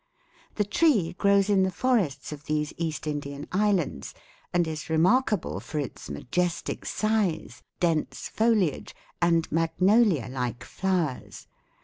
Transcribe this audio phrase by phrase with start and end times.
[0.55, 4.15] The tree grows in the forests of these East Indian islands
[4.51, 11.45] and is remarkable for its majestic size, dense foliage and magnolia like flowers.